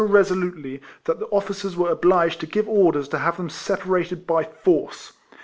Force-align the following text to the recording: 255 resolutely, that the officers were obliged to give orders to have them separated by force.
255 0.01 0.25
resolutely, 0.41 0.81
that 1.05 1.19
the 1.19 1.27
officers 1.27 1.75
were 1.77 1.91
obliged 1.91 2.39
to 2.39 2.47
give 2.47 2.67
orders 2.67 3.07
to 3.07 3.19
have 3.19 3.37
them 3.37 3.51
separated 3.51 4.25
by 4.25 4.43
force. 4.43 5.13